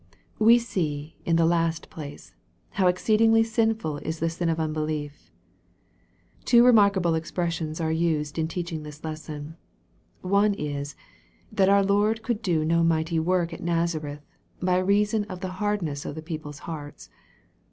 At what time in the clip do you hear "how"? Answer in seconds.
2.71-2.87